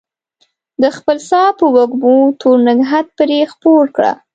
د 0.81 0.83
خپل 0.97 1.17
ساه 1.29 1.49
په 1.59 1.65
وږمو 1.75 2.17
تور 2.41 2.57
نګهت 2.67 3.07
پرې 3.17 3.39
خپور 3.51 3.85
کړه 3.95 4.13